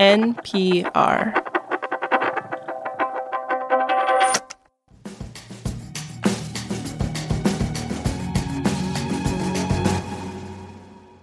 [0.00, 1.34] NPR.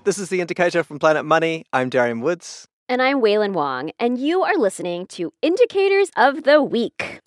[0.03, 1.65] This is The Indicator from Planet Money.
[1.73, 2.67] I'm Darian Woods.
[2.87, 7.21] And I'm Wailin Wong, and you are listening to Indicators of the Week.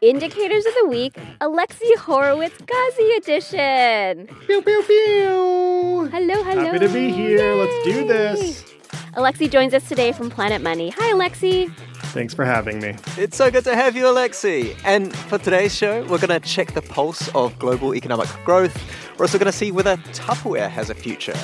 [0.00, 4.26] Indicators of the Week, Alexi Horowitz Ghazi edition.
[4.46, 6.08] Pew, pew, pew.
[6.10, 6.64] Hello, hello.
[6.64, 7.54] Happy to be here.
[7.54, 8.75] Let's do this.
[9.16, 10.90] Alexi joins us today from Planet Money.
[10.90, 11.74] Hi, Alexi.
[12.12, 12.96] Thanks for having me.
[13.16, 14.76] It's so good to have you, Alexi.
[14.84, 18.78] And for today's show, we're going to check the pulse of global economic growth.
[19.16, 21.36] We're also going to see whether Tupperware has a future.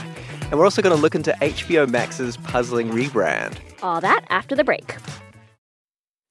[0.51, 3.57] And we're also going to look into HBO Max's puzzling rebrand.
[3.83, 4.97] All that after the break.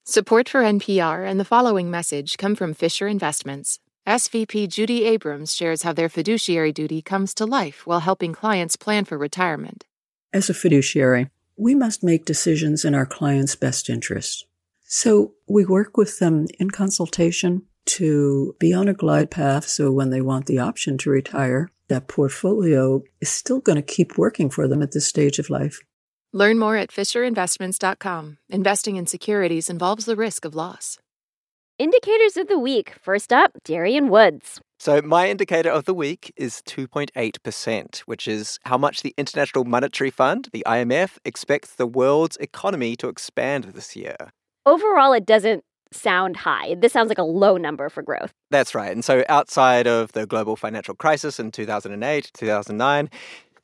[0.06, 3.80] Support for NPR and the following message come from Fisher Investments.
[4.08, 9.06] SVP Judy Abrams shares how their fiduciary duty comes to life while helping clients plan
[9.06, 9.86] for retirement.
[10.34, 14.46] As a fiduciary, we must make decisions in our clients' best interest.
[14.84, 20.10] So we work with them in consultation to be on a glide path so when
[20.10, 24.68] they want the option to retire, that portfolio is still going to keep working for
[24.68, 25.82] them at this stage of life.
[26.32, 28.38] Learn more at FisherInvestments.com.
[28.50, 30.98] Investing in securities involves the risk of loss.
[31.78, 32.94] Indicators of the Week.
[33.02, 34.62] First up, Darian Woods.
[34.82, 40.10] So, my indicator of the week is 2.8%, which is how much the International Monetary
[40.10, 44.16] Fund, the IMF, expects the world's economy to expand this year.
[44.66, 46.76] Overall, it doesn't sound high.
[46.80, 48.32] This sounds like a low number for growth.
[48.50, 48.92] That's right.
[48.92, 53.08] And so, outside of the global financial crisis in 2008, 2009,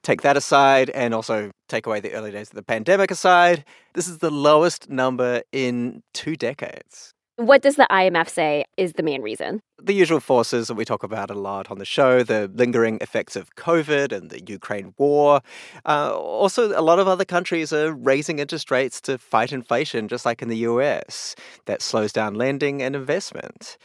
[0.04, 4.08] take that aside and also take away the early days of the pandemic aside, this
[4.08, 7.16] is the lowest number in two decades.
[7.38, 9.62] What does the IMF say is the main reason?
[9.80, 13.36] The usual forces that we talk about a lot on the show the lingering effects
[13.36, 15.42] of COVID and the Ukraine war.
[15.86, 20.26] Uh, also, a lot of other countries are raising interest rates to fight inflation, just
[20.26, 21.36] like in the US.
[21.66, 23.78] That slows down lending and investment.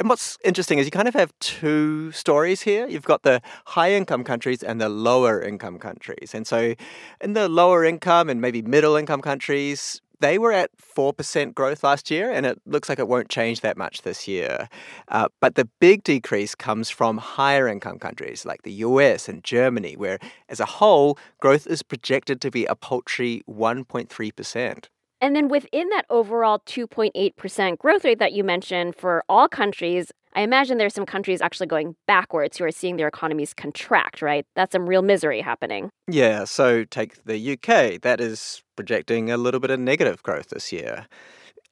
[0.00, 2.86] And what's interesting is you kind of have two stories here.
[2.88, 6.32] You've got the high income countries and the lower income countries.
[6.32, 6.74] And so,
[7.20, 12.10] in the lower income and maybe middle income countries, they were at 4% growth last
[12.10, 14.70] year, and it looks like it won't change that much this year.
[15.08, 19.96] Uh, but the big decrease comes from higher income countries like the US and Germany,
[19.96, 20.18] where
[20.48, 24.86] as a whole, growth is projected to be a paltry 1.3%.
[25.24, 30.42] And then within that overall 2.8% growth rate that you mentioned for all countries, I
[30.42, 34.44] imagine there's some countries actually going backwards who are seeing their economies contract, right?
[34.54, 35.88] That's some real misery happening.
[36.06, 38.02] Yeah, so take the UK.
[38.02, 41.06] That is projecting a little bit of negative growth this year.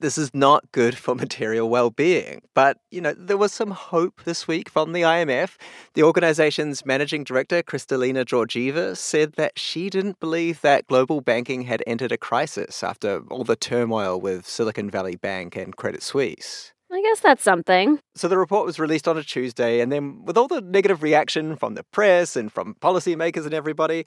[0.02, 2.42] This is not good for material well-being.
[2.54, 5.56] But, you know, there was some hope this week from the IMF.
[5.94, 11.84] The organization's managing director, Kristalina Georgieva, said that she didn't believe that global banking had
[11.86, 16.72] entered a crisis after all the turmoil with Silicon Valley Bank and Credit Suisse.
[16.90, 18.00] I guess that's something.
[18.16, 21.54] So the report was released on a Tuesday, and then with all the negative reaction
[21.54, 24.04] from the press and from policymakers and everybody,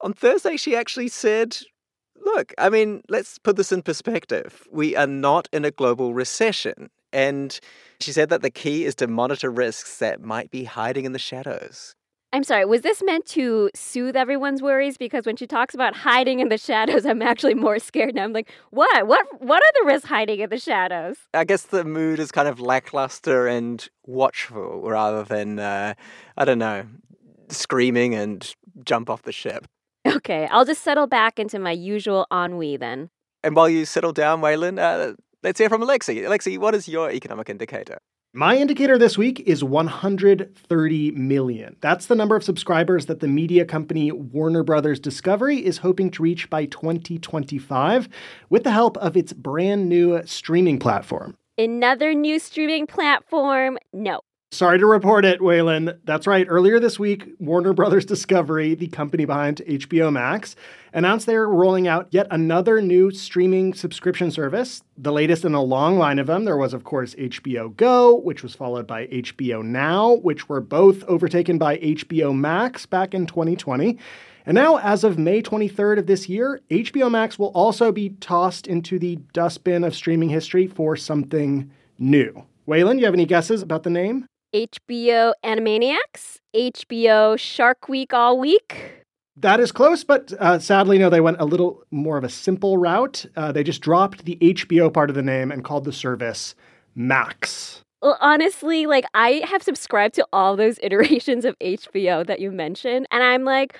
[0.00, 1.56] on Thursday she actually said,
[2.20, 4.66] Look, I mean, let's put this in perspective.
[4.70, 6.90] We are not in a global recession.
[7.12, 7.58] And
[8.00, 11.18] she said that the key is to monitor risks that might be hiding in the
[11.18, 11.94] shadows.
[12.32, 14.96] I'm sorry, was this meant to soothe everyone's worries?
[14.96, 18.22] Because when she talks about hiding in the shadows, I'm actually more scared now.
[18.22, 19.08] I'm like, what?
[19.08, 21.16] What what are the risks hiding in the shadows?
[21.34, 25.94] I guess the mood is kind of lackluster and watchful rather than, uh,
[26.36, 26.86] I don't know,
[27.48, 28.54] screaming and
[28.84, 29.66] jump off the ship.
[30.06, 33.10] Okay, I'll just settle back into my usual ennui then.
[33.42, 36.22] And while you settle down, Wailin, uh, let's hear from Alexi.
[36.22, 37.98] Alexi, what is your economic indicator?
[38.32, 41.76] My indicator this week is 130 million.
[41.80, 46.22] That's the number of subscribers that the media company Warner Brothers Discovery is hoping to
[46.22, 48.08] reach by 2025
[48.48, 51.36] with the help of its brand new streaming platform.
[51.58, 53.78] Another new streaming platform?
[53.92, 54.20] No.
[54.52, 55.96] Sorry to report it, Wailin.
[56.04, 56.44] That's right.
[56.48, 60.56] Earlier this week, Warner Brothers Discovery, the company behind HBO Max,
[60.92, 65.98] announced they're rolling out yet another new streaming subscription service, the latest in a long
[65.98, 66.46] line of them.
[66.46, 71.04] There was, of course, HBO Go, which was followed by HBO Now, which were both
[71.04, 73.98] overtaken by HBO Max back in 2020.
[74.46, 78.66] And now, as of May 23rd of this year, HBO Max will also be tossed
[78.66, 81.70] into the dustbin of streaming history for something
[82.00, 82.44] new.
[82.66, 84.26] Wailin, you have any guesses about the name?
[84.54, 86.38] HBO Animaniacs?
[86.54, 89.04] HBO Shark Week All Week?
[89.36, 92.76] That is close, but uh, sadly, no, they went a little more of a simple
[92.76, 93.24] route.
[93.36, 96.54] Uh, they just dropped the HBO part of the name and called the service
[96.94, 97.82] Max.
[98.02, 103.06] Well, honestly, like I have subscribed to all those iterations of HBO that you mentioned,
[103.10, 103.78] and I'm like,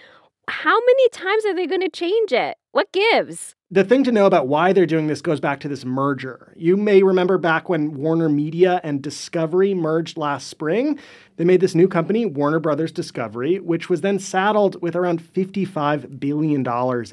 [0.48, 2.56] how many times are they going to change it?
[2.72, 3.54] What gives?
[3.72, 6.52] The thing to know about why they're doing this goes back to this merger.
[6.56, 10.98] You may remember back when Warner Media and Discovery merged last spring.
[11.36, 16.18] They made this new company, Warner Brothers Discovery, which was then saddled with around $55
[16.18, 16.66] billion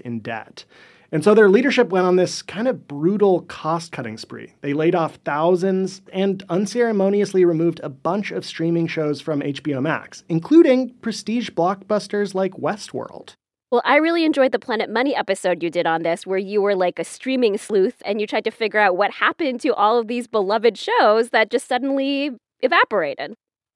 [0.04, 0.65] in debt.
[1.12, 4.56] And so their leadership went on this kind of brutal cost cutting spree.
[4.62, 10.24] They laid off thousands and unceremoniously removed a bunch of streaming shows from HBO Max,
[10.27, 13.36] including prestige blockbusters like Westworld.
[13.69, 16.75] Well, I really enjoyed the Planet Money episode you did on this, where you were
[16.75, 20.07] like a streaming sleuth and you tried to figure out what happened to all of
[20.07, 22.31] these beloved shows that just suddenly
[22.61, 23.33] evaporated.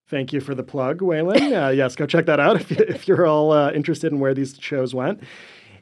[0.08, 1.68] Thank you for the plug, Wailin.
[1.68, 4.58] Uh, yes, go check that out if, if you're all uh, interested in where these
[4.60, 5.22] shows went.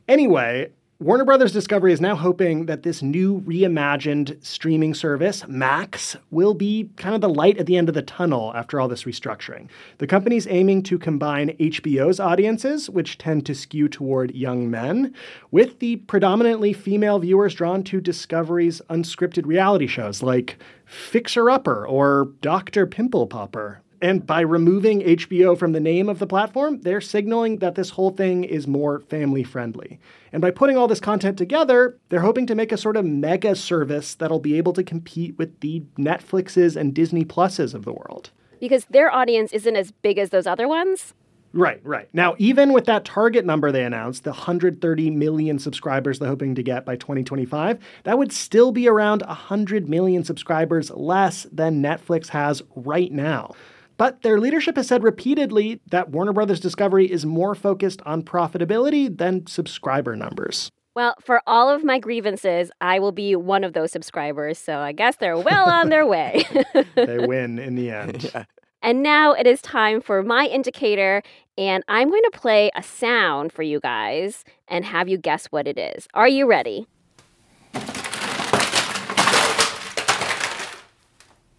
[0.07, 0.71] Anyway,
[1.01, 6.90] Warner Brothers Discovery is now hoping that this new reimagined streaming service, Max, will be
[6.98, 9.69] kind of the light at the end of the tunnel after all this restructuring.
[10.00, 15.13] The company's aiming to combine HBO's audiences, which tend to skew toward young men,
[15.51, 22.34] with the predominantly female viewers drawn to Discovery's unscripted reality shows like Fixer Upper or
[22.42, 22.86] Dr.
[22.86, 23.81] Pimple Popper.
[24.01, 28.12] And by removing HBO from the name of the platform, they're signaling that this whole
[28.12, 30.00] thing is more family friendly.
[30.31, 33.56] And by putting all this content together, they're hoping to make a sort of mega
[33.56, 38.30] service that'll be able to compete with the Netflixes and Disney Pluses of the world.
[38.60, 41.13] Because their audience isn't as big as those other ones?
[41.51, 42.07] Right, right.
[42.13, 46.63] Now, even with that target number they announced, the 130 million subscribers they're hoping to
[46.63, 52.62] get by 2025, that would still be around 100 million subscribers less than Netflix has
[52.75, 53.56] right now.
[54.00, 59.16] But their leadership has said repeatedly that Warner Brothers Discovery is more focused on profitability
[59.16, 60.72] than subscriber numbers.
[60.96, 64.94] Well, for all of my grievances, I will be one of those subscribers, so I
[64.94, 66.46] guess they're well on their way.
[66.96, 68.31] they win in the end.
[68.34, 68.46] Yeah.
[68.81, 71.22] And now it is time for my indicator,
[71.57, 75.68] and I'm going to play a sound for you guys and have you guess what
[75.68, 76.07] it is.
[76.13, 76.88] Are you ready?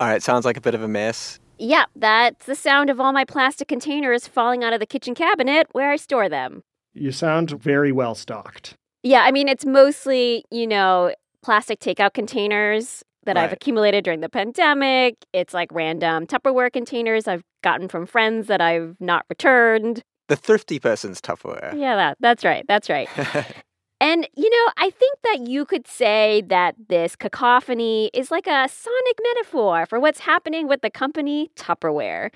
[0.00, 1.39] All right, sounds like a bit of a mess.
[1.60, 5.66] Yep, that's the sound of all my plastic containers falling out of the kitchen cabinet
[5.72, 6.62] where I store them.
[6.94, 8.74] You sound very well stocked.
[9.02, 13.44] Yeah, I mean, it's mostly, you know, plastic takeout containers that right.
[13.44, 15.16] I've accumulated during the pandemic.
[15.34, 20.00] It's like random Tupperware containers I've gotten from friends that I've not returned.
[20.28, 21.78] The thrifty person's Tupperware.
[21.78, 22.64] Yeah, that, that's right.
[22.68, 23.08] That's right.
[24.00, 28.66] And, you know, I think that you could say that this cacophony is like a
[28.66, 32.30] sonic metaphor for what's happening with the company Tupperware.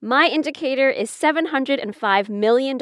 [0.00, 2.78] My indicator is $705 million.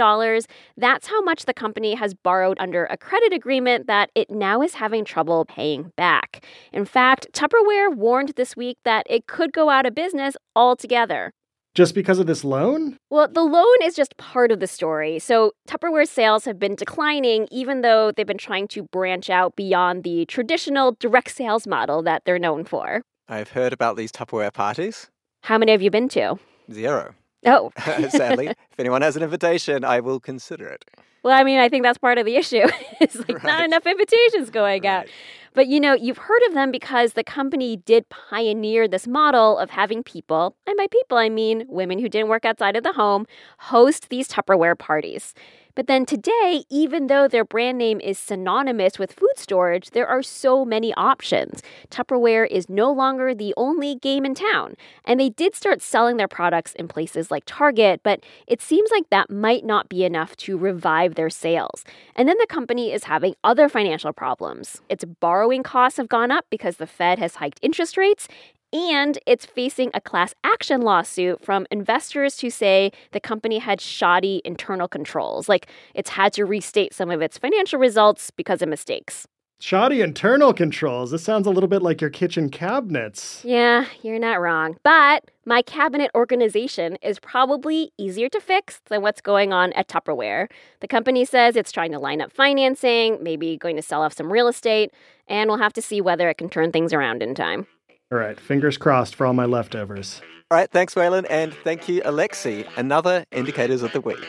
[0.77, 4.75] That's how much the company has borrowed under a credit agreement that it now is
[4.75, 6.47] having trouble paying back.
[6.73, 11.33] In fact, Tupperware warned this week that it could go out of business altogether.
[11.75, 12.97] Just because of this loan?
[13.11, 15.21] Well, the loan is just part of the story.
[15.21, 20.03] So, Tupperware sales have been declining, even though they've been trying to branch out beyond
[20.03, 23.03] the traditional direct sales model that they're known for.
[23.29, 25.11] I've heard about these Tupperware parties.
[25.45, 26.39] How many have you been to?
[26.73, 27.15] Zero.
[27.47, 27.73] Oh.
[28.11, 30.85] Sadly, if anyone has an invitation, I will consider it.
[31.23, 32.67] Well, I mean, I think that's part of the issue.
[33.01, 33.45] it's like right.
[33.45, 35.03] not enough invitations going right.
[35.03, 35.07] out.
[35.53, 39.71] But you know, you've heard of them because the company did pioneer this model of
[39.71, 43.27] having people, and by people I mean women who didn't work outside of the home,
[43.59, 45.35] host these Tupperware parties.
[45.75, 50.23] But then today, even though their brand name is synonymous with food storage, there are
[50.23, 51.63] so many options.
[51.91, 54.75] Tupperware is no longer the only game in town.
[55.05, 59.09] And they did start selling their products in places like Target, but it seems like
[59.11, 61.85] that might not be enough to revive their sales.
[62.17, 64.81] And then the company is having other financial problems.
[64.89, 68.29] Its borrowing costs have gone up because the Fed has hiked interest rates,
[68.73, 74.41] and it's facing a class action lawsuit from investors who say the company had shoddy
[74.45, 79.27] internal controls, like it's had to restate some of its financial results because of mistakes.
[79.63, 81.11] Shoddy internal controls.
[81.11, 83.43] This sounds a little bit like your kitchen cabinets.
[83.45, 84.79] Yeah, you're not wrong.
[84.83, 90.51] But my cabinet organization is probably easier to fix than what's going on at Tupperware.
[90.81, 94.33] The company says it's trying to line up financing, maybe going to sell off some
[94.33, 94.93] real estate,
[95.29, 97.67] and we'll have to see whether it can turn things around in time.
[98.13, 100.21] All right, fingers crossed for all my leftovers.
[100.51, 102.67] All right, thanks, Wailin, and thank you, Alexi.
[102.77, 104.27] Another Indicators of the Week.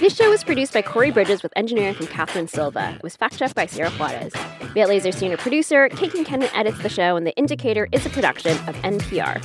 [0.00, 2.94] This show was produced by Corey Bridges with engineering from Catherine Silva.
[2.96, 4.32] It was fact checked by Sarah Juarez.
[4.74, 5.90] Matt Laser, senior producer.
[5.90, 9.44] Kate Concannon edits the show, and The Indicator is a production of NPR.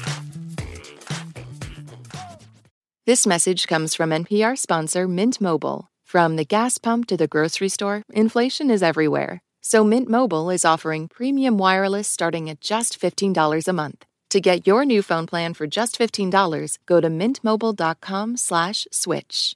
[3.05, 5.89] This message comes from NPR sponsor Mint Mobile.
[6.05, 9.41] From the gas pump to the grocery store, inflation is everywhere.
[9.67, 14.05] So Mint Mobile is offering premium wireless starting at just $15 a month.
[14.29, 19.55] To get your new phone plan for just $15, go to mintmobile.com slash switch.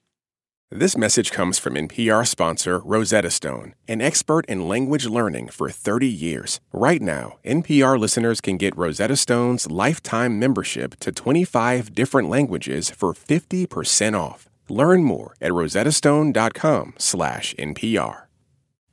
[0.71, 6.07] This message comes from NPR sponsor Rosetta Stone, an expert in language learning for 30
[6.07, 6.59] years.
[6.73, 13.13] Right now, NPR listeners can get Rosetta Stone's lifetime membership to 25 different languages for
[13.13, 14.49] 50% off.
[14.69, 18.28] Learn more at rosettastone.com/npr.